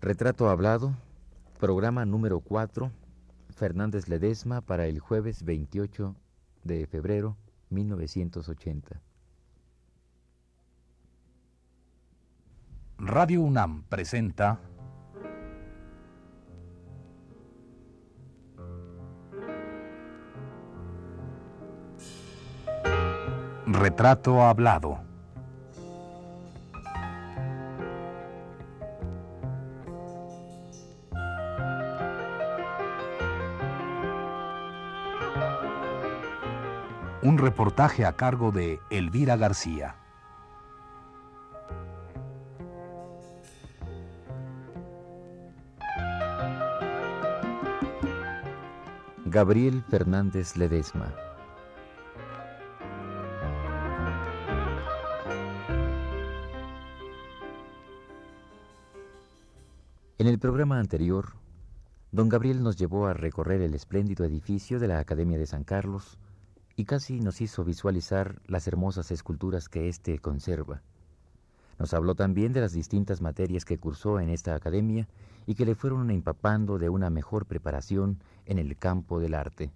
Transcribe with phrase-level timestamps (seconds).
[0.00, 0.94] Retrato Hablado,
[1.58, 2.92] programa número 4,
[3.50, 6.14] Fernández Ledesma para el jueves 28
[6.64, 7.36] de febrero
[7.70, 9.00] 1980.
[12.98, 14.60] Radio UNAM presenta
[23.66, 25.15] Retrato Hablado.
[37.38, 39.96] Reportaje a cargo de Elvira García.
[49.26, 51.12] Gabriel Fernández Ledesma.
[60.16, 61.34] En el programa anterior,
[62.12, 66.18] don Gabriel nos llevó a recorrer el espléndido edificio de la Academia de San Carlos
[66.76, 70.82] y casi nos hizo visualizar las hermosas esculturas que éste conserva.
[71.78, 75.08] Nos habló también de las distintas materias que cursó en esta academia
[75.46, 79.70] y que le fueron empapando de una mejor preparación en el campo del arte.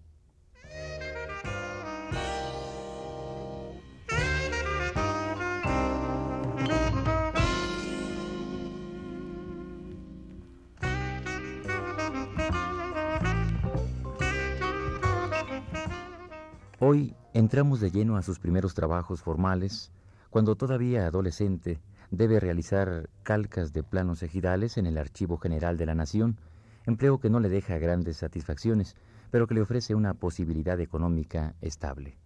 [16.93, 19.93] Hoy entramos de lleno a sus primeros trabajos formales,
[20.29, 25.95] cuando todavía adolescente debe realizar calcas de planos ejidales en el Archivo General de la
[25.95, 26.41] Nación,
[26.87, 28.97] empleo que no le deja grandes satisfacciones,
[29.31, 32.19] pero que le ofrece una posibilidad económica estable.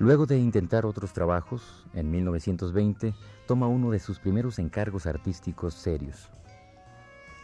[0.00, 3.14] Luego de intentar otros trabajos, en 1920
[3.46, 6.30] toma uno de sus primeros encargos artísticos serios.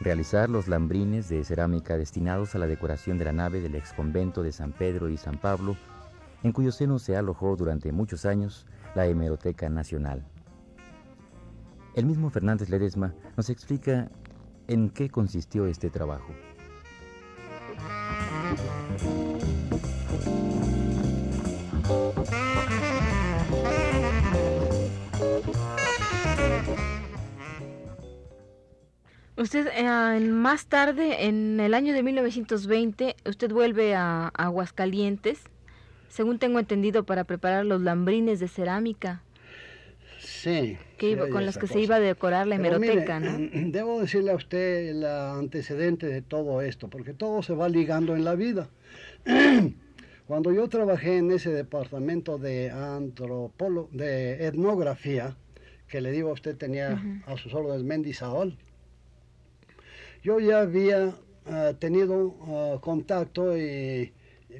[0.00, 4.52] Realizar los lambrines de cerámica destinados a la decoración de la nave del exconvento de
[4.52, 5.76] San Pedro y San Pablo,
[6.44, 10.24] en cuyo seno se alojó durante muchos años la Hemeroteca Nacional.
[11.96, 14.10] El mismo Fernández Ledesma nos explica
[14.68, 16.32] en qué consistió este trabajo.
[29.36, 35.42] Usted eh, más tarde, en el año de 1920, usted vuelve a, Aguascalientes,
[36.08, 39.22] según tengo entendido, para preparar los lambrines de cerámica.
[40.20, 40.78] Sí.
[41.32, 43.38] con los que se iba a decorar la hemeroteca, ¿no?
[43.72, 48.24] Debo decirle a usted el antecedente de todo esto, porque todo se va ligando en
[48.24, 48.68] la vida.
[50.26, 55.36] Cuando yo trabajé en ese departamento de antropolo de etnografía,
[55.88, 58.56] que le digo a usted tenía a sus órdenes Mendizaol,
[60.24, 61.14] yo ya había
[61.46, 64.10] ah, tenido ah, contacto y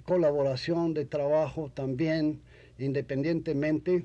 [0.05, 2.43] colaboración de trabajo también
[2.79, 4.05] independientemente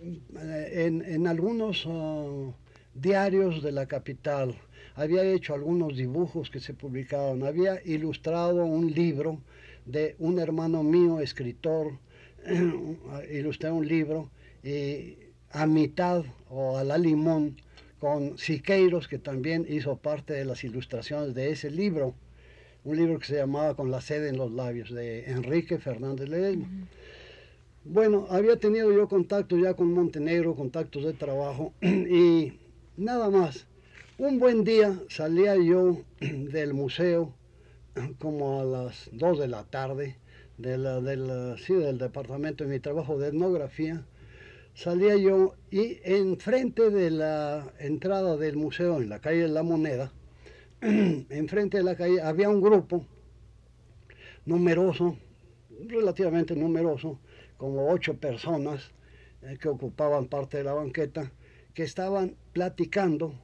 [0.00, 2.52] eh, en, algunos ah,
[2.94, 4.54] diarios de la capital.
[4.94, 9.40] Había hecho algunos dibujos que se publicaron, había ilustrado un libro
[9.86, 11.98] de un hermano mío, escritor,
[13.32, 14.30] ilustré un libro
[14.62, 15.16] y
[15.50, 17.56] a mitad o a la limón
[18.02, 22.16] con Siqueiros, que también hizo parte de las ilustraciones de ese libro,
[22.82, 26.66] un libro que se llamaba Con la sede en los labios, de Enrique Fernández Ledesma.
[27.84, 32.54] Bueno, había tenido yo contactos ya con Montenegro, contactos de trabajo, y
[32.96, 33.68] nada más.
[34.18, 37.32] Un buen día salía yo del museo
[38.18, 40.16] como a las 2 de la tarde,
[40.58, 44.04] de la, sí, del departamento de mi trabajo de etnografía,
[44.74, 50.12] salía yo y enfrente de la entrada del museo, en la calle de la Moneda,
[50.80, 53.06] enfrente de la calle había un grupo
[54.44, 55.16] numeroso,
[55.86, 57.18] relativamente numeroso,
[57.56, 58.90] como ocho personas
[59.42, 61.30] eh, que ocupaban parte de la banqueta,
[61.74, 63.34] que estaban platicando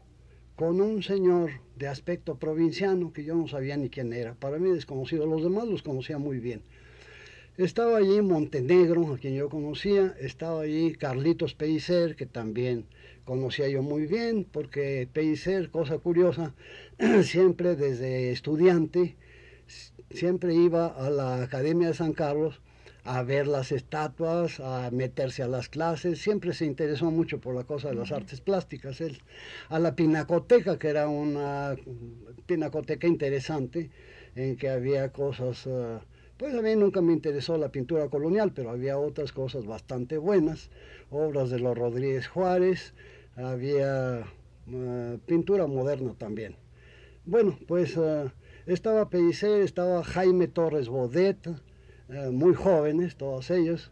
[0.56, 4.70] con un señor de aspecto provinciano que yo no sabía ni quién era, para mí
[4.70, 6.62] desconocido, los demás los conocía muy bien.
[7.58, 12.86] Estaba allí Montenegro, a quien yo conocía, estaba allí Carlitos Pellicer, que también
[13.24, 16.54] conocía yo muy bien, porque Pellicer, cosa curiosa,
[17.24, 19.16] siempre desde estudiante,
[20.12, 22.60] siempre iba a la Academia de San Carlos
[23.02, 27.64] a ver las estatuas, a meterse a las clases, siempre se interesó mucho por la
[27.64, 29.00] cosa de las artes plásticas.
[29.00, 29.18] Él,
[29.68, 31.74] a la pinacoteca, que era una
[32.46, 33.90] pinacoteca interesante,
[34.36, 35.98] en que había cosas, eh,
[36.38, 40.70] pues a mí nunca me interesó la pintura colonial, pero había otras cosas bastante buenas,
[41.10, 42.94] obras de los Rodríguez Juárez,
[43.34, 44.24] había
[44.68, 46.56] eh, pintura moderna también.
[47.24, 48.30] Bueno, pues eh,
[48.66, 51.46] estaba Pellicer, estaba Jaime Torres Bodet,
[52.08, 53.90] eh, muy jóvenes, todos ellos.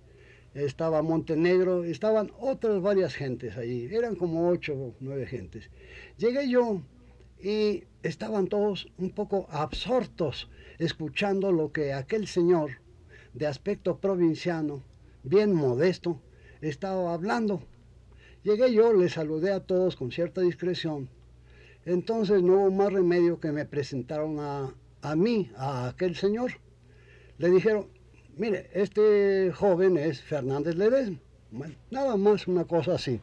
[0.55, 5.69] Estaba Montenegro, estaban otras varias gentes allí, eran como ocho o nueve gentes.
[6.17, 6.81] Llegué yo
[7.41, 10.49] y estaban todos un poco absortos
[10.79, 12.73] escuchando lo que aquel señor
[13.35, 14.83] de aspecto provinciano,
[15.23, 16.21] bien modesto,
[16.61, 17.63] estaba hablando.
[18.43, 21.09] Llegué yo, le saludé a todos con cierta discreción.
[21.85, 26.53] Entonces no hubo más remedio que me presentaron a, a mí, a aquel señor.
[27.39, 27.89] Le dijeron,
[28.37, 31.19] Mire, este joven es Fernández Ledesma.
[31.91, 33.19] nada más una cosa así.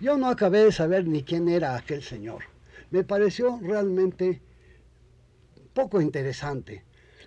[0.00, 2.42] Yo no acabé de saber ni quién era aquel señor.
[2.94, 4.40] Me pareció realmente
[5.72, 6.84] poco interesante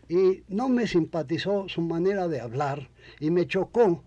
[0.07, 4.01] y no me simpatizó su manera de hablar y me chocó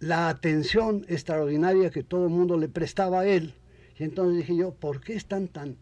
[0.00, 3.54] la atención extraordinaria que todo el mundo le prestaba a él.
[3.98, 5.78] Y entonces dije yo, ¿por qué están tan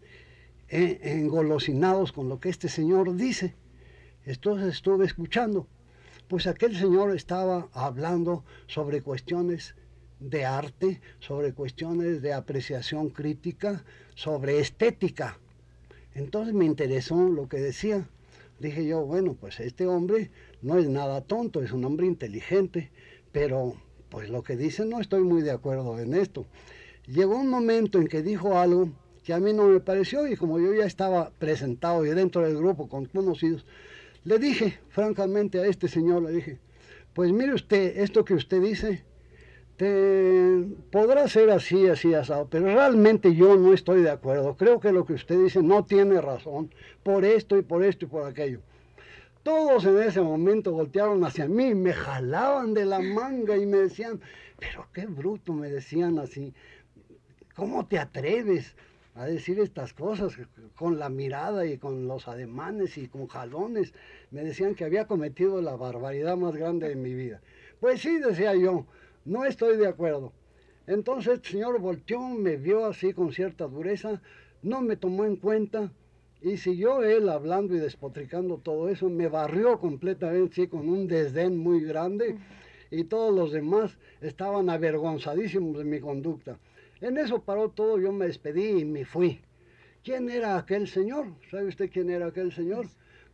[0.69, 3.57] eh, engolosinados con lo que este señor dice?
[4.25, 5.67] Entonces estuve escuchando
[6.29, 9.75] pues aquel señor estaba hablando sobre cuestiones
[10.21, 13.85] de arte, sobre cuestiones de apreciación crítica,
[14.15, 15.39] sobre estética.
[16.15, 18.07] Entonces me interesó lo que decía.
[18.59, 20.31] Dije yo, bueno, pues este hombre
[20.61, 22.91] no es nada tonto, es un hombre inteligente,
[23.33, 23.75] pero
[24.11, 26.47] pues lo que dice no estoy muy de acuerdo en esto.
[27.07, 28.91] Llegó un momento en que dijo algo
[29.25, 32.57] que a mí no me pareció y como yo ya estaba presentado y dentro del
[32.57, 33.65] grupo con conocidos,
[34.25, 36.59] le dije, francamente, a este señor, le dije,
[37.15, 39.03] pues mire usted, esto que usted dice,
[39.81, 44.55] te, podrá ser así, así, asado, pero realmente yo no estoy de acuerdo.
[44.55, 46.71] Creo que lo que usted dice no tiene razón,
[47.03, 48.61] por esto y por esto y por aquello.
[49.43, 54.21] Todos en ese momento voltearon hacia mí, me jalaban de la manga y me decían,
[54.59, 56.53] pero qué bruto, me decían así,
[57.57, 58.77] ¿cómo te atreves?
[59.17, 60.35] a decir estas cosas
[60.77, 63.93] con la mirada y con los ademanes y con jalones.
[64.31, 67.41] Me decían que había cometido la barbaridad más grande de mi vida.
[67.81, 68.87] Pues sí, decía yo,
[69.31, 70.33] no estoy de acuerdo.
[70.89, 74.21] Entonces el señor volteó, me vio así con cierta dureza,
[74.61, 75.93] no me tomó en cuenta
[76.43, 81.81] y siguió él hablando y despotricando todo eso, me barrió completamente, con un desdén muy
[81.85, 82.39] grande
[82.91, 86.59] y todos los demás estaban avergonzadísimos de mi conducta.
[87.01, 89.41] En eso paró todo, yo me despedí y me fui.
[90.03, 91.27] ¿Quién era aquel señor?
[91.53, 92.87] ¿Sabe usted quién era aquel señor?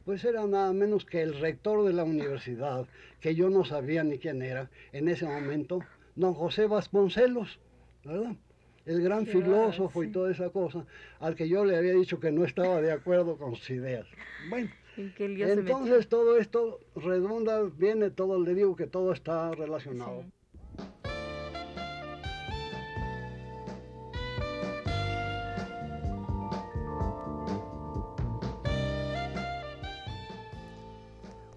[0.07, 2.87] Pues era nada menos que el rector de la universidad,
[3.21, 5.81] que yo no sabía ni quién era en ese momento,
[6.15, 7.59] don José Vasconcelos,
[8.05, 8.37] ¿verdad?
[8.85, 10.87] El gran filósofo y toda esa cosa,
[11.19, 14.07] al que yo le había dicho que no estaba de acuerdo con sus ideas.
[14.49, 20.25] Bueno, entonces todo esto redunda, viene todo, le digo que todo está relacionado.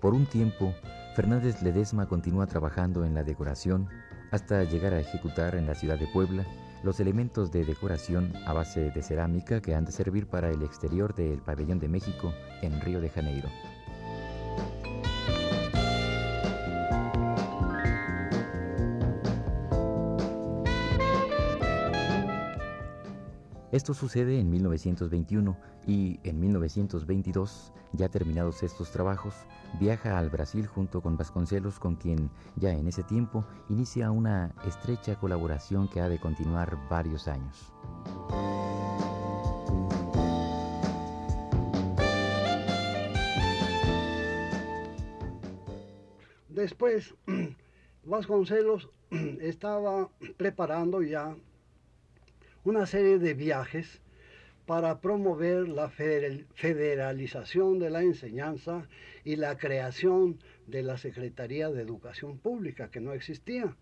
[0.01, 0.73] Por un tiempo,
[1.15, 3.89] Fernández Ledesma continúa trabajando en la decoración
[4.31, 6.45] hasta llegar a ejecutar en la ciudad de Puebla
[6.83, 11.13] los elementos de decoración a base de cerámica que han de servir para el exterior
[11.13, 13.49] del pabellón de México en Río de Janeiro.
[23.71, 29.35] Esto sucede en 1921 y en 1922, ya terminados estos trabajos,
[29.79, 35.19] viaja al Brasil junto con Vasconcelos, con quien ya en ese tiempo inicia una estrecha
[35.19, 37.71] colaboración que ha de continuar varios años.
[46.47, 47.13] Después,
[48.03, 51.35] Vasconcelos estaba preparando ya
[52.63, 54.01] una serie de viajes
[54.65, 58.87] para promover la federalización de la enseñanza
[59.23, 60.37] y la creación
[60.67, 63.75] de la Secretaría de Educación Pública, que no existía.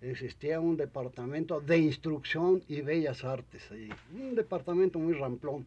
[0.00, 3.70] Existía un departamento de instrucción y bellas artes,
[4.12, 5.64] un departamento muy ramplón.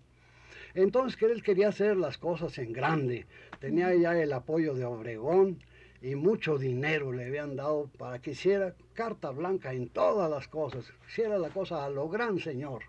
[0.73, 3.25] Entonces él quería hacer las cosas en grande,
[3.61, 5.59] tenía ya el apoyo de Obregón,
[6.05, 10.85] y mucho dinero le habían dado para que hiciera carta blanca en todas las cosas,
[11.09, 12.83] hiciera la cosa a lo gran señor.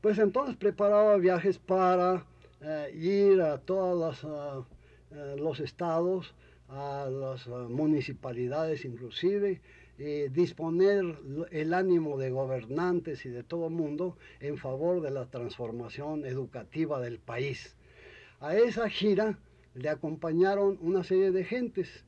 [0.00, 2.24] Pues entonces preparaba viajes para
[2.62, 4.64] eh, ir a todos ah,
[5.10, 6.34] eh, los estados
[6.70, 9.60] a las municipalidades inclusive,
[9.98, 11.04] eh, disponer
[11.50, 16.98] el ánimo de gobernantes y de todo el mundo en favor de la transformación educativa
[17.02, 17.76] del país.
[18.40, 19.38] A esa gira
[19.74, 22.04] le acompañaron una serie de gentes.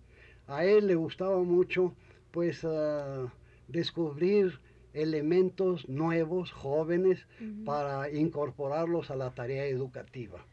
[0.46, 1.94] A él le gustaba mucho
[2.30, 3.32] pues ah,
[3.68, 4.60] descubrir
[4.92, 7.26] elementos nuevos, jóvenes,
[7.66, 10.44] para incorporarlos a la tarea educativa.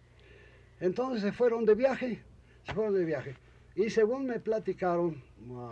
[0.81, 2.21] Entonces se fueron de viaje,
[2.65, 3.35] se fueron de viaje.
[3.75, 5.23] Y según me platicaron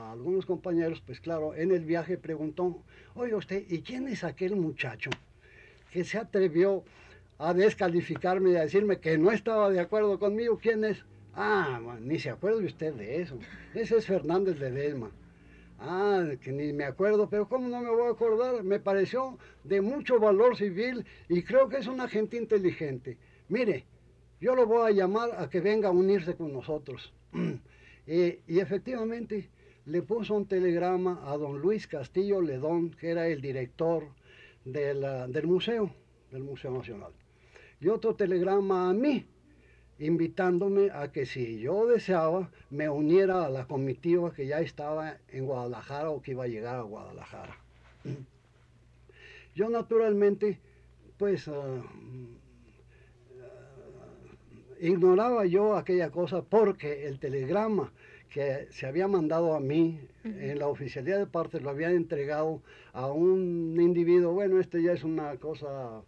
[0.10, 2.82] algunos compañeros, pues claro, en el viaje preguntó,
[3.14, 5.10] oye usted, ¿y quién es aquel muchacho
[5.92, 6.84] que se atrevió
[7.38, 10.58] a descalificarme y a decirme que no estaba de acuerdo conmigo?
[10.58, 11.04] ¿Quién es?
[11.34, 13.40] Ah, ni se acuerde usted de eso.
[13.74, 15.12] Ese es Fernández de Delma.
[15.80, 18.64] Ah, que ni me acuerdo, pero ¿cómo no me voy a acordar?
[18.64, 23.18] Me pareció de mucho valor civil y creo que es una gente inteligente.
[23.50, 23.86] Mire,
[24.40, 27.14] yo lo voy a llamar a que venga a unirse con nosotros.
[28.06, 29.50] y efectivamente
[29.86, 34.04] le puso un telegrama a don Luis Castillo Ledón, que era el director
[34.64, 35.92] del museo,
[36.32, 37.12] del Museo Nacional.
[37.80, 39.26] Y otro telegrama a mí,
[40.02, 45.46] invitándome a que si yo deseaba me uniera a la comitiva que ya estaba en
[45.46, 47.56] Guadalajara o que iba a llegar a Guadalajara.
[49.56, 50.60] Yo naturalmente,
[51.18, 51.84] pues, ah,
[54.80, 57.92] ignoraba yo aquella cosa porque el telegrama
[58.32, 62.62] que se había mandado a mí en la oficialidad de parte lo habían entregado
[62.94, 66.02] a un individuo, bueno, este ya es una cosa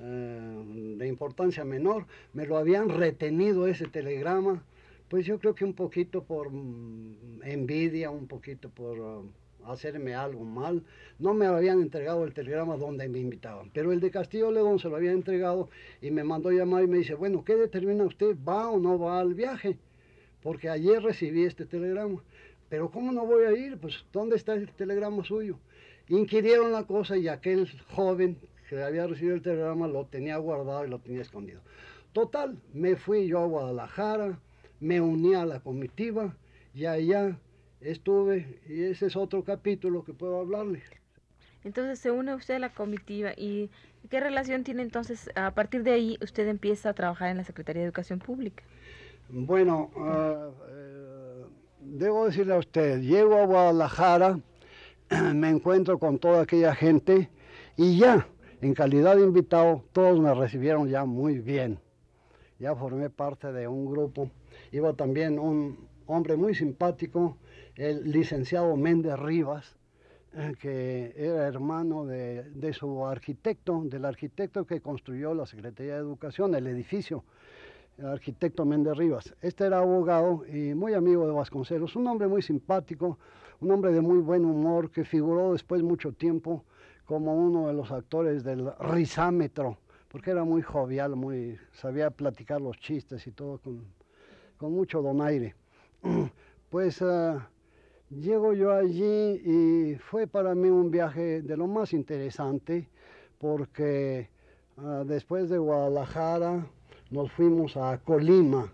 [0.00, 4.64] de importancia menor, me lo habían retenido ese telegrama,
[5.08, 9.30] pues yo creo que un poquito por mm, envidia, un poquito por uh,
[9.64, 10.82] hacerme algo mal,
[11.18, 14.88] no me habían entregado el telegrama donde me invitaban, pero el de Castillo León se
[14.88, 15.68] lo había entregado
[16.00, 18.36] y me mandó llamar y me dice, bueno, ¿qué determina usted?
[18.48, 19.78] ¿Va o no va al viaje?
[20.42, 22.22] Porque ayer recibí este telegrama,
[22.68, 23.76] pero ¿cómo no voy a ir?
[23.78, 25.58] Pues ¿dónde está el telegrama suyo?
[26.08, 28.36] Inquirieron la cosa y aquel joven
[28.70, 31.60] que había recibido el telegrama lo tenía guardado y lo tenía escondido.
[32.12, 34.38] Total, me fui yo a Guadalajara,
[34.78, 36.36] me uní a la comitiva
[36.72, 37.36] y allá
[37.80, 40.82] estuve y ese es otro capítulo que puedo hablarle.
[41.64, 43.70] Entonces se une usted a la comitiva y
[44.08, 45.30] ¿qué relación tiene entonces?
[45.34, 48.62] A partir de ahí usted empieza a trabajar en la Secretaría de Educación Pública.
[49.30, 51.44] Bueno, eh,
[51.80, 54.38] debo decirle a usted, llego a Guadalajara,
[55.34, 57.28] me encuentro con toda aquella gente
[57.76, 58.28] y ya
[58.62, 61.78] en calidad de invitado, todos me recibieron ya muy bien.
[62.58, 64.30] Ya formé parte de un grupo.
[64.70, 67.38] Iba también un hombre muy simpático,
[67.74, 69.76] el licenciado Méndez Rivas,
[70.34, 76.54] eh, que era hermano de, su arquitecto, del arquitecto que construyó la Secretaría de Educación,
[76.54, 77.24] el edificio,
[77.96, 79.34] el arquitecto Méndez Rivas.
[79.40, 83.18] Este era abogado y muy amigo de Vasconcelos, un hombre muy simpático,
[83.60, 86.62] un hombre de muy buen humor que figuró después mucho tiempo
[87.10, 92.78] como uno de los actores del risámetro, porque era muy jovial, muy, sabía platicar los
[92.78, 93.84] chistes y todo con,
[94.56, 95.56] con mucho donaire.
[96.70, 97.50] Pues ah,
[98.10, 102.88] llego yo allí y fue para mí un viaje de lo más interesante,
[103.38, 104.28] porque
[104.76, 106.64] ah, después de Guadalajara
[107.10, 108.72] nos fuimos a Colima,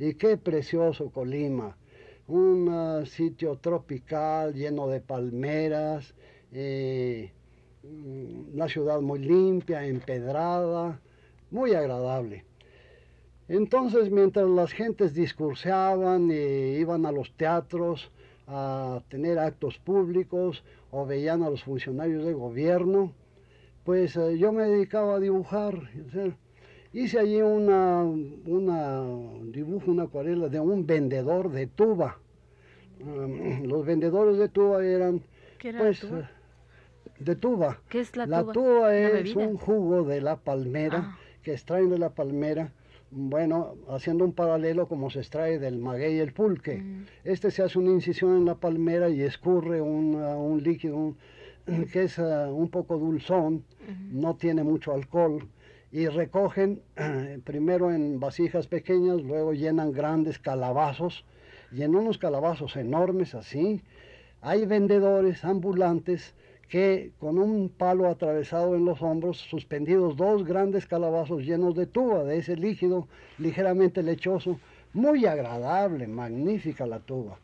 [0.00, 1.76] y qué precioso Colima,
[2.26, 6.16] un ah, sitio tropical lleno de palmeras,
[6.50, 7.30] eh,
[8.54, 11.00] una ciudad muy limpia, empedrada,
[11.50, 12.44] muy agradable.
[13.48, 18.10] Entonces, mientras las gentes discursaban e iban a los teatros
[18.48, 23.12] a tener actos públicos o veían a los funcionarios de gobierno,
[23.84, 25.78] pues eh, yo me dedicaba a dibujar.
[26.92, 29.04] hice allí una, una
[29.44, 32.18] dibujo, una acuarela de un vendedor de tuba.
[33.62, 35.22] los vendedores de tuba eran,
[35.78, 36.04] pues,
[37.18, 37.80] de tuba.
[37.88, 38.94] ¿Qué es la, la tuba?
[38.94, 41.18] es un jugo de la palmera ah.
[41.42, 42.72] que extraen de la palmera.
[43.10, 46.78] Bueno, haciendo un paralelo como se extrae del maguey el pulque.
[46.78, 47.06] Mm.
[47.24, 51.14] Este se hace una incisión en la palmera y escurre un, un líquido
[51.92, 53.64] que es uh, un poco dulzón,
[54.10, 55.48] no tiene mucho alcohol,
[55.90, 56.82] y recogen
[57.44, 61.24] primero en vasijas pequeñas, luego llenan grandes calabazos,
[61.72, 63.82] y en unos calabazos enormes así,
[64.40, 66.34] hay vendedores ambulantes
[66.68, 72.24] que con un palo atravesado en los hombros, suspendidos dos grandes calabazos llenos de tuba,
[72.24, 73.06] de ese líquido
[73.38, 74.58] ligeramente lechoso,
[74.92, 77.38] muy agradable, magnífica la tuba.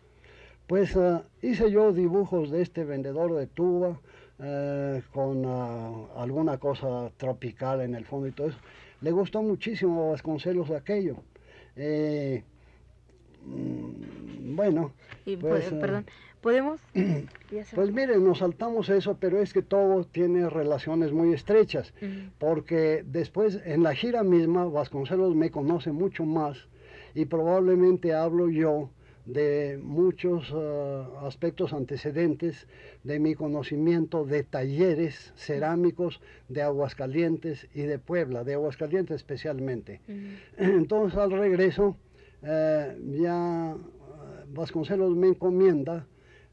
[0.66, 4.00] Pues eh, hice yo dibujos de este vendedor de tuba
[4.38, 8.58] eh, con eh, alguna cosa tropical en el fondo y todo eso.
[9.02, 11.16] Le gustó muchísimo a Vasconcelos aquello.
[13.44, 14.92] Mm, Bueno,
[15.40, 16.06] pues, perdón,
[16.42, 16.80] ¿podemos?
[17.74, 21.94] pues miren, nos saltamos eso, pero es que todo tiene relaciones muy estrechas,
[22.38, 26.68] porque después en la gira misma Vasconcelos me conoce mucho más
[27.14, 28.90] y probablemente hablo yo
[29.24, 32.66] de muchos eh, aspectos antecedentes
[33.04, 40.00] de mi conocimiento de talleres cerámicos de Aguascalientes y de Puebla, de Aguascalientes especialmente.
[40.56, 41.96] Entonces al regreso
[42.42, 46.06] eh, ya eh, Vasconcelos me encomienda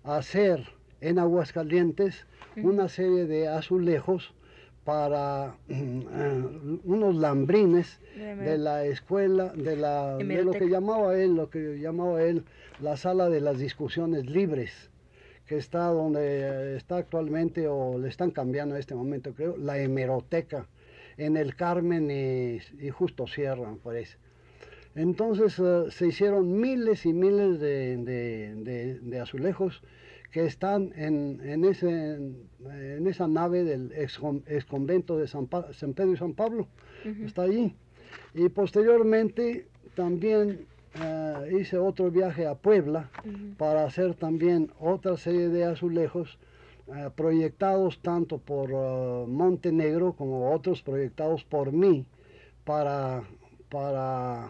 [0.03, 0.65] hacer
[1.01, 2.25] en Aguascalientes
[2.57, 4.33] una serie de azulejos
[4.83, 6.03] para eh,
[6.83, 12.23] unos lambrines de la escuela, de, la, de lo que llamaba él, lo que llamaba
[12.23, 12.43] él
[12.81, 14.89] la sala de las discusiones libres,
[15.45, 20.67] que está donde está actualmente, o le están cambiando en este momento, creo, la hemeroteca,
[21.17, 24.17] en el Carmen y, justo cierran, parece.
[24.99, 29.81] Entonces eh, se hicieron miles y miles de azulejos
[30.29, 34.19] que están en, en, ese, en esa nave del ex,
[34.67, 36.67] convento de San, Pedro y San Pablo.
[37.25, 37.73] Está allí.
[38.33, 40.65] Y posteriormente también
[41.01, 43.09] eh, hice otro viaje a Puebla
[43.57, 46.37] para hacer también otra serie de azulejos
[46.87, 48.69] eh, proyectados tanto por
[49.27, 52.05] Montenegro como otros proyectados por mí
[52.65, 53.23] para,
[53.69, 54.49] para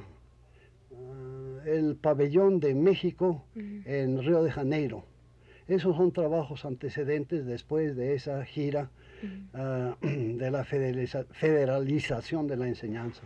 [1.66, 5.04] el pabellón de México en Río de Janeiro.
[5.68, 8.90] Esos son trabajos antecedentes después de esa gira
[9.54, 13.22] ah, de la federalización de la enseñanza.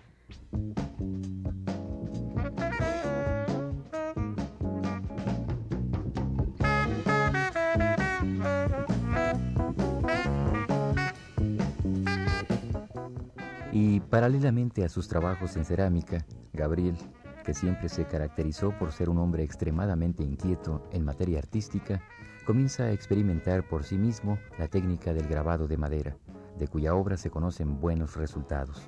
[13.72, 16.96] Y paralelamente a sus trabajos en cerámica, Gabriel,
[17.44, 22.02] que siempre se caracterizó por ser un hombre extremadamente inquieto en materia artística,
[22.46, 26.18] comienza a experimentar por sí mismo la técnica del grabado de madera,
[26.58, 28.82] de cuya obra se conocen buenos resultados.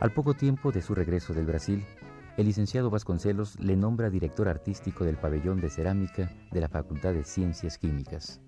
[0.00, 1.84] Al poco tiempo de su regreso del Brasil,
[2.36, 7.24] el licenciado Vasconcelos le nombra director artístico del pabellón de cerámica de la Facultad de
[7.24, 8.40] Ciencias Químicas.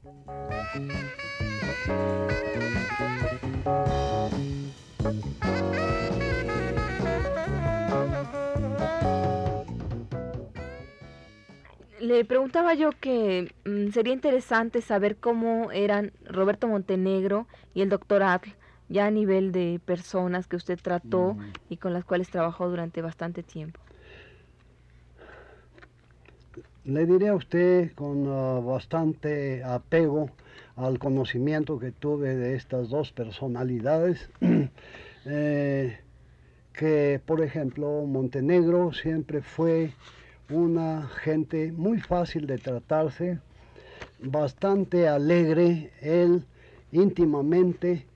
[12.02, 18.24] Le preguntaba yo que mm, sería interesante saber cómo eran Roberto Montenegro y el doctor
[18.24, 18.50] Atl,
[18.88, 21.52] ya a nivel de personas que usted trató mm.
[21.68, 23.78] y con las cuales trabajó durante bastante tiempo.
[26.84, 30.28] Le diré a usted con ah, bastante apego
[30.74, 34.28] al conocimiento que tuve de estas dos personalidades,
[35.24, 36.00] eh,
[36.72, 39.92] que por ejemplo Montenegro siempre fue
[40.50, 43.38] una gente muy fácil de tratarse,
[44.20, 46.44] bastante alegre, él
[46.90, 48.06] íntimamente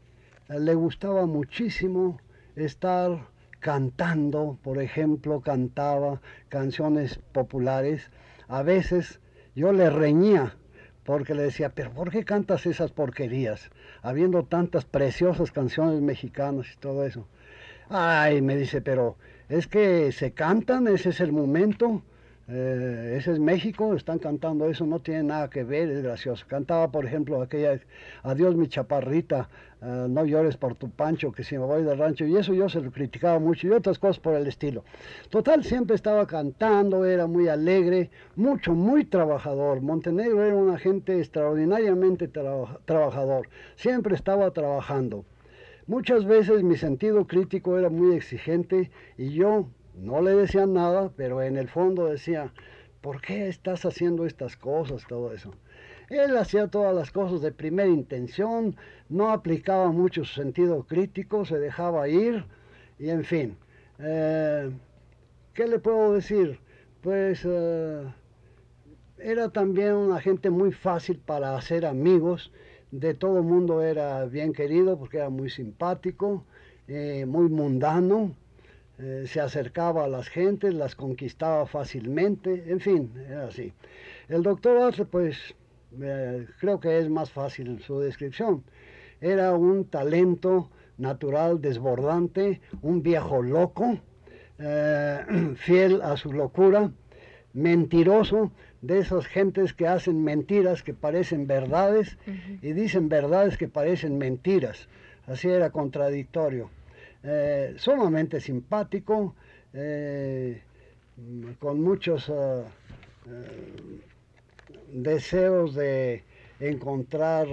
[0.49, 2.21] le gustaba muchísimo
[2.55, 3.29] estar
[3.61, 8.11] cantando, por ejemplo, cantaba canciones populares.
[8.49, 9.21] A veces
[9.55, 10.57] yo le reñía
[11.05, 13.71] porque le decía, pero ¿por qué cantas esas porquerías?
[14.03, 17.27] Habiendo tantas preciosas canciones mexicanas y todo eso.
[17.89, 19.17] Ay, me dice, pero
[19.49, 22.03] es que se cantan, ese es el momento.
[22.49, 26.45] Eh, ese es México, están cantando eso, no tiene nada que ver, es gracioso.
[26.49, 27.81] Cantaba, por ejemplo, aquella
[28.23, 29.49] Adiós mi chaparrita,
[29.83, 32.69] eh, no llores por tu pancho, que si me voy del rancho, y eso yo
[32.69, 34.85] se lo criticaba mucho, y otras cosas por el estilo.
[35.29, 39.81] Total, siempre estaba cantando, era muy alegre, mucho, muy trabajador.
[39.81, 45.25] Montenegro era una gente extraordinariamente trabajador, siempre estaba trabajando.
[45.89, 51.43] Muchas veces mi sentido crítico era muy exigente y yo no le decían nada, pero
[51.43, 52.53] en el fondo decía,
[53.01, 55.05] ¿por qué estás haciendo estas cosas?
[55.09, 55.53] Todo eso.
[56.11, 58.77] Él hacía todas las cosas de primera intención,
[59.09, 62.45] no aplicaba mucho su sentido crítico, se dejaba ir
[62.99, 63.57] y en fin.
[63.99, 64.71] Eh,
[65.55, 66.61] ¿Qué le puedo decir?
[67.03, 68.05] Pues eh,
[69.19, 72.53] era también una gente muy fácil para hacer amigos,
[72.91, 76.45] de todo el mundo era bien querido porque era muy simpático,
[76.87, 78.37] eh, muy mundano,
[78.99, 83.73] eh, se acercaba a las gentes, las conquistaba fácilmente, en fin, era así.
[84.29, 85.55] El doctor Arce, pues,
[86.01, 88.65] eh, creo que es más fácil su descripción.
[89.21, 93.99] Era un talento natural desbordante, un viejo loco,
[94.59, 95.25] eh,
[95.57, 96.91] fiel a su locura,
[97.53, 98.51] mentiroso,
[98.83, 102.19] de esas gentes que hacen mentiras que parecen verdades
[102.63, 104.89] y dicen verdades que parecen mentiras.
[105.27, 106.71] Así era contradictorio.
[107.29, 109.35] Eh, sumamente simpático,
[109.73, 110.62] eh,
[111.59, 112.62] con muchos, eh,
[114.93, 116.23] deseos de
[116.61, 117.49] encontrar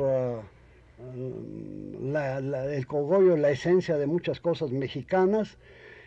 [1.16, 5.58] el cogollo, la esencia de muchas cosas mexicanas.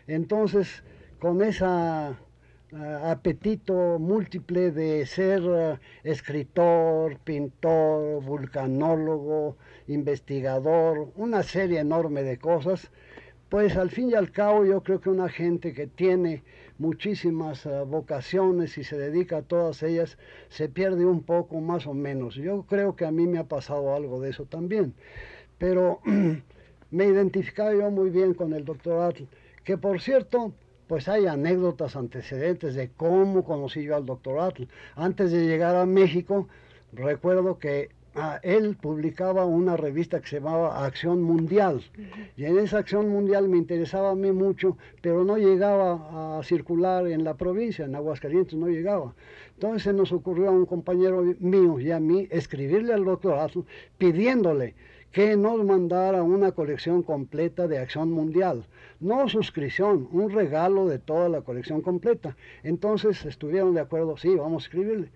[0.07, 0.81] Entonces,
[1.19, 2.17] con esa
[3.03, 5.41] apetito múltiple de ser
[6.05, 12.89] escritor, pintor, vulcanólogo, investigador, una serie enorme de cosas,
[13.49, 16.43] pues al fin y al cabo yo creo que una gente que tiene
[16.77, 20.17] muchísimas eh, vocaciones y se dedica a todas ellas,
[20.49, 22.35] se pierde un poco más o menos.
[22.35, 24.93] Yo creo que a mí me ha pasado algo de eso también.
[25.57, 26.01] Pero
[26.91, 29.13] me identificaba yo muy bien con el doctor
[29.63, 30.53] que por cierto,
[30.87, 34.63] pues hay anécdotas antecedentes de cómo conocí yo al doctor Atl.
[34.95, 36.47] Antes de llegar a México,
[36.93, 41.81] recuerdo que ah, él publicaba una revista que se llamaba Acción Mundial.
[42.35, 47.07] Y en esa Acción Mundial me interesaba a mí mucho, pero no llegaba a circular
[47.07, 49.13] en la provincia, en Aguascalientes no llegaba.
[49.53, 53.61] Entonces se nos ocurrió a un compañero mío y a mí escribirle al doctor Atl
[53.97, 54.75] pidiéndole
[55.11, 58.65] que nos mandara una colección completa de Acción Mundial
[58.99, 62.35] no suscripción, un regalo de toda la colección completa.
[62.63, 65.09] Entonces estuvieron de acuerdo, sí, vamos a escribirle.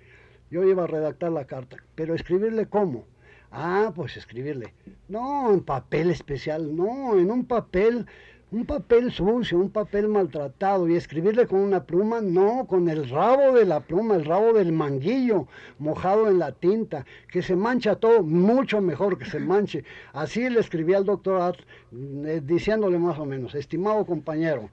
[0.51, 3.05] Yo iba a redactar la carta, pero escribirle cómo.
[3.51, 4.73] Ah, pues escribirle.
[5.07, 8.05] No en papel especial, no, en un papel
[8.51, 13.53] un papel sucio, un papel maltratado y escribirle con una pluma, no, con el rabo
[13.53, 15.47] de la pluma, el rabo del manguillo
[15.79, 19.85] mojado en la tinta, que se mancha todo, mucho mejor que se manche.
[20.11, 21.55] Así le escribí al doctor
[21.93, 24.69] eh, diciéndole más o menos, estimado compañero,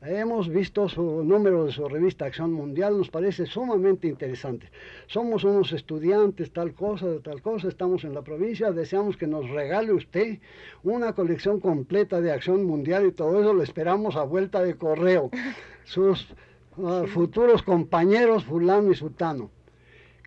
[0.00, 4.70] Hemos visto su número de su revista Acción Mundial, nos parece sumamente interesante.
[5.08, 9.50] Somos unos estudiantes, tal cosa, de tal cosa, estamos en la provincia, deseamos que nos
[9.50, 10.38] regale usted
[10.84, 15.30] una colección completa de Acción Mundial y todo eso lo esperamos a vuelta de correo.
[15.84, 16.28] Sus
[16.76, 19.50] ah, futuros compañeros fulano y sutano.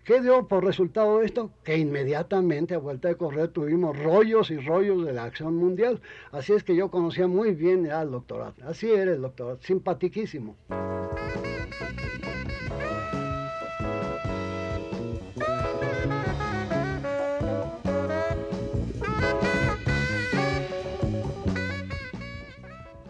[0.04, 1.52] ¿Qué dio por resultado esto?
[1.62, 6.00] Que inmediatamente a vuelta de correr tuvimos rollos y rollos de la acción mundial.
[6.32, 8.54] Así es que yo conocía muy bien al doctorado.
[8.66, 10.56] Así era el doctorado, simpatiquísimo.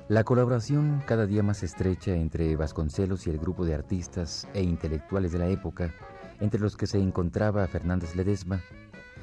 [0.08, 5.32] La colaboración cada día más estrecha entre Vasconcelos y el grupo de artistas e intelectuales
[5.32, 5.94] de la época
[6.42, 8.60] entre los que se encontraba Fernández Ledesma,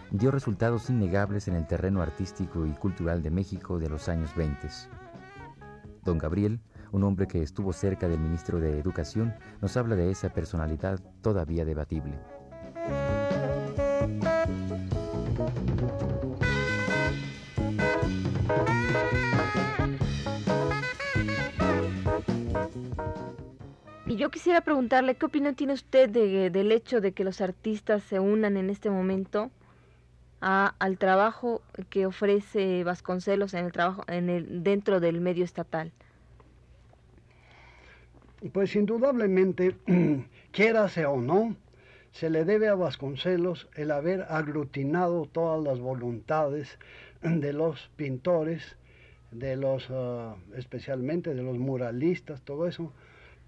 [0.09, 4.69] dio resultados innegables en el terreno artístico y cultural de México de los años 20.
[6.05, 6.61] Don Gabriel,
[6.93, 11.65] un hombre que estuvo cerca del ministro de Educación, nos habla de esa personalidad todavía
[11.65, 12.17] debatible.
[24.19, 28.57] Yo quisiera preguntarle, ¿qué opinión tiene usted del hecho de que los artistas se unan
[28.57, 29.49] en este momento
[30.41, 35.93] al trabajo que ofrece Vasconcelos en el trabajo en el, dentro del medio estatal?
[38.51, 39.77] Pues indudablemente,
[40.51, 41.55] quiérase o no,
[42.11, 46.77] se le debe a Vasconcelos el haber aglutinado todas las voluntades
[47.21, 48.75] de los pintores,
[49.31, 52.91] de los, ah, especialmente de los muralistas, todo eso,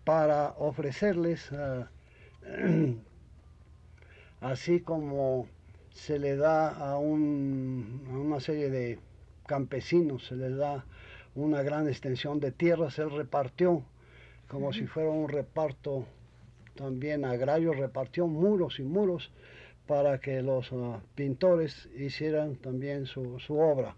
[0.03, 1.89] para ofrecerles, ah,
[4.41, 5.47] así como
[5.93, 8.99] se le da a, una serie de
[9.45, 10.85] campesinos, se les da
[11.35, 13.83] una gran extensión de tierras, él repartió
[14.47, 16.05] como si fuera un reparto
[16.75, 19.31] también agrario, repartió muros y muros
[19.87, 23.95] para que los ah, pintores hicieran también su, su obra.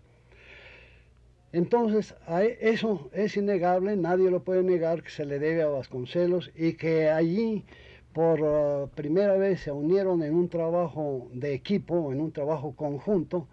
[1.53, 2.15] Entonces,
[2.59, 7.09] eso es innegable, nadie lo puede negar que se le debe a Vasconcelos y que
[7.09, 7.63] allí
[8.11, 13.47] por uh, primera vez se unieron en un trabajo de equipo, en un trabajo conjunto,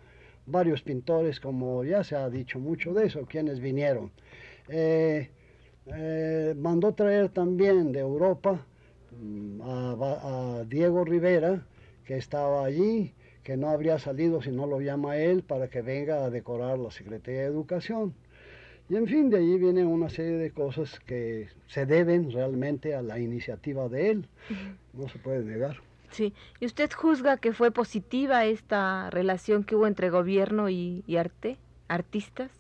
[0.47, 4.11] varios pintores, como ya se ha dicho mucho de eso, quienes vinieron.
[4.69, 5.31] Eh,
[5.87, 8.65] eh, mandó traer también de Europa
[9.21, 11.67] mm, a Diego Rivera,
[12.07, 16.25] que estaba allí, que no habría salido si no lo llama él para que venga
[16.25, 18.15] a decorar la Secretaría de Educación.
[18.89, 23.03] Y en fin, de allí viene una serie de cosas que se deben realmente a
[23.03, 24.29] la iniciativa de él,
[24.93, 25.77] no se puede negar.
[26.11, 31.17] Sí, ¿y usted juzga que fue positiva esta relación que hubo entre gobierno y, y
[31.17, 32.51] arte, artistas?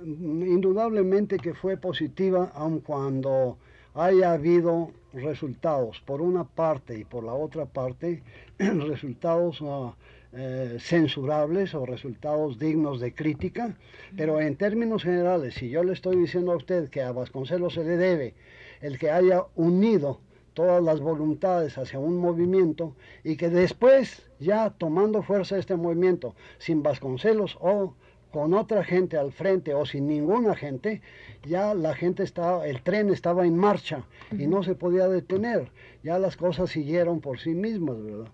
[0.00, 3.58] Indudablemente que fue positiva, aun cuando
[3.96, 8.22] haya habido resultados por una parte y por la otra parte,
[8.58, 9.94] resultados ah,
[10.32, 13.74] eh, censurables o resultados dignos de crítica,
[14.16, 17.84] pero en términos generales, si yo le estoy diciendo a usted que a Vasconcelos se
[17.84, 18.34] le debe
[18.82, 20.20] el que haya unido
[20.52, 26.82] todas las voluntades hacia un movimiento y que después, ya tomando fuerza este movimiento, sin
[26.82, 27.94] Vasconcelos o
[28.32, 31.00] con otra gente al frente o sin ninguna gente,
[31.44, 35.70] ya la gente estaba, el tren estaba en marcha y no se podía detener.
[36.02, 38.30] Ya las cosas siguieron por sí mismas, ¿verdad?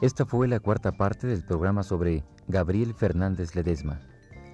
[0.00, 4.00] Esta fue la cuarta parte del programa sobre Gabriel Fernández Ledesma.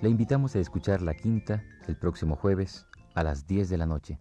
[0.04, 4.20] Le invitamos a escuchar la quinta el próximo jueves a las 10 de la noche.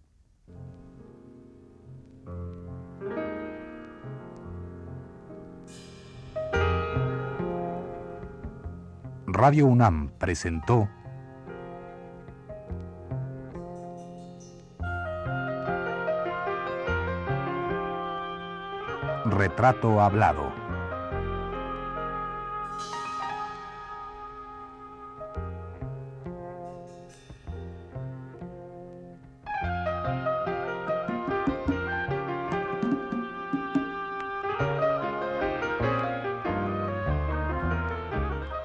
[9.26, 10.88] Radio UNAM presentó
[19.26, 20.63] Retrato Hablado.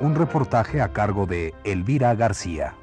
[0.01, 2.73] Un reportaje a cargo de Elvira García.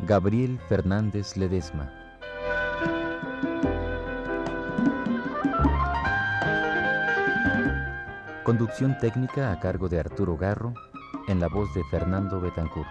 [0.00, 1.90] Gabriel Fernández Ledesma.
[8.44, 10.74] Conducción técnica a cargo de Arturo Garro,
[11.26, 12.86] en la voz de Fernando Betancourt.